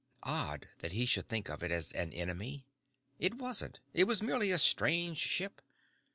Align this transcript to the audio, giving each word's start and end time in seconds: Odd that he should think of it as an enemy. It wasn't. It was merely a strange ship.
Odd 0.23 0.67
that 0.79 0.93
he 0.93 1.05
should 1.05 1.29
think 1.29 1.47
of 1.47 1.61
it 1.61 1.69
as 1.71 1.91
an 1.91 2.11
enemy. 2.11 2.65
It 3.19 3.35
wasn't. 3.35 3.79
It 3.93 4.05
was 4.05 4.23
merely 4.23 4.49
a 4.49 4.57
strange 4.57 5.19
ship. 5.19 5.61